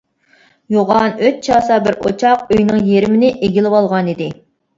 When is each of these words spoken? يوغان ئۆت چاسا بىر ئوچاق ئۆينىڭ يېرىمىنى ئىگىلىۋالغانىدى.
يوغان 0.75 1.11
ئۆت 1.27 1.37
چاسا 1.47 1.77
بىر 1.89 1.97
ئوچاق 2.07 2.49
ئۆينىڭ 2.57 2.81
يېرىمىنى 2.93 3.31
ئىگىلىۋالغانىدى. 3.49 4.33